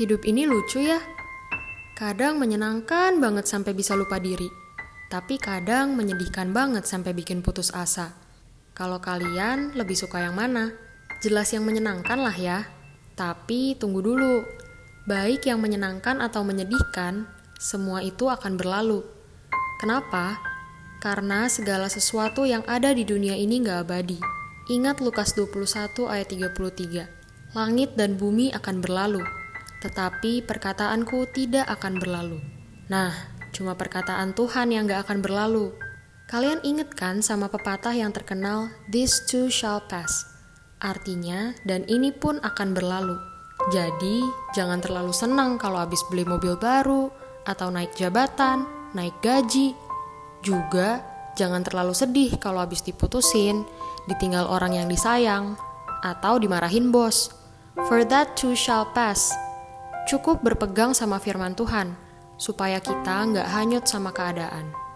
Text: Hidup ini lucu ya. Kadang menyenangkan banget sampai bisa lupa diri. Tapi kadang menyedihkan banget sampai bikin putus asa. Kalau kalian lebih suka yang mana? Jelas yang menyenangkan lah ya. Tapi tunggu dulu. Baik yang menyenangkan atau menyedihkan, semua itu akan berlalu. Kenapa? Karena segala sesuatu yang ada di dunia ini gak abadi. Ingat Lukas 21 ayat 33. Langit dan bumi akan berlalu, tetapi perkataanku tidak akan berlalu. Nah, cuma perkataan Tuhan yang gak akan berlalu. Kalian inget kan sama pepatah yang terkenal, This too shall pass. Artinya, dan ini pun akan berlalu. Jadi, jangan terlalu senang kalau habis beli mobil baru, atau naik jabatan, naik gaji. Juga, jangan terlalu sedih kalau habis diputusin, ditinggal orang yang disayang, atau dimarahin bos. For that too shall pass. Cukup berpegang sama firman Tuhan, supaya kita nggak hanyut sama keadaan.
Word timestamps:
Hidup 0.00 0.24
ini 0.24 0.48
lucu 0.48 0.80
ya. 0.80 0.96
Kadang 1.92 2.40
menyenangkan 2.40 3.20
banget 3.20 3.44
sampai 3.44 3.76
bisa 3.76 3.92
lupa 3.92 4.16
diri. 4.16 4.48
Tapi 5.12 5.36
kadang 5.36 5.92
menyedihkan 5.92 6.56
banget 6.56 6.88
sampai 6.88 7.12
bikin 7.12 7.44
putus 7.44 7.68
asa. 7.76 8.16
Kalau 8.72 8.96
kalian 9.04 9.76
lebih 9.76 9.92
suka 9.92 10.24
yang 10.24 10.40
mana? 10.40 10.72
Jelas 11.20 11.52
yang 11.52 11.68
menyenangkan 11.68 12.16
lah 12.16 12.32
ya. 12.32 12.64
Tapi 13.12 13.76
tunggu 13.76 14.00
dulu. 14.00 14.40
Baik 15.04 15.44
yang 15.44 15.60
menyenangkan 15.60 16.24
atau 16.24 16.48
menyedihkan, 16.48 17.28
semua 17.60 18.00
itu 18.00 18.32
akan 18.32 18.56
berlalu. 18.56 19.04
Kenapa? 19.84 20.40
Karena 21.04 21.44
segala 21.52 21.92
sesuatu 21.92 22.48
yang 22.48 22.64
ada 22.64 22.96
di 22.96 23.04
dunia 23.04 23.36
ini 23.36 23.60
gak 23.60 23.84
abadi. 23.84 24.16
Ingat 24.72 25.04
Lukas 25.04 25.36
21 25.36 26.08
ayat 26.08 26.32
33. 26.32 27.52
Langit 27.52 28.00
dan 28.00 28.16
bumi 28.16 28.48
akan 28.56 28.80
berlalu, 28.80 29.20
tetapi 29.80 30.44
perkataanku 30.44 31.28
tidak 31.32 31.64
akan 31.68 31.96
berlalu. 31.96 32.38
Nah, 32.92 33.12
cuma 33.50 33.74
perkataan 33.74 34.36
Tuhan 34.36 34.70
yang 34.70 34.84
gak 34.86 35.08
akan 35.08 35.24
berlalu. 35.24 35.72
Kalian 36.30 36.62
inget 36.62 36.94
kan 36.94 37.24
sama 37.24 37.50
pepatah 37.50 37.96
yang 37.96 38.14
terkenal, 38.14 38.70
This 38.86 39.26
too 39.26 39.50
shall 39.50 39.82
pass. 39.90 40.28
Artinya, 40.78 41.58
dan 41.66 41.82
ini 41.90 42.14
pun 42.14 42.38
akan 42.38 42.70
berlalu. 42.70 43.18
Jadi, 43.74 44.24
jangan 44.54 44.80
terlalu 44.80 45.12
senang 45.12 45.58
kalau 45.58 45.82
habis 45.82 46.00
beli 46.08 46.22
mobil 46.22 46.54
baru, 46.56 47.10
atau 47.44 47.68
naik 47.68 47.98
jabatan, 47.98 48.64
naik 48.94 49.18
gaji. 49.20 49.74
Juga, 50.40 51.02
jangan 51.34 51.66
terlalu 51.66 51.92
sedih 51.92 52.38
kalau 52.40 52.62
habis 52.62 52.80
diputusin, 52.80 53.66
ditinggal 54.08 54.48
orang 54.48 54.78
yang 54.78 54.88
disayang, 54.88 55.58
atau 56.00 56.40
dimarahin 56.40 56.88
bos. 56.88 57.34
For 57.90 58.06
that 58.08 58.38
too 58.38 58.56
shall 58.56 58.88
pass. 58.96 59.49
Cukup 60.10 60.42
berpegang 60.42 60.90
sama 60.90 61.22
firman 61.22 61.54
Tuhan, 61.54 61.94
supaya 62.34 62.82
kita 62.82 63.30
nggak 63.30 63.46
hanyut 63.46 63.86
sama 63.86 64.10
keadaan. 64.10 64.89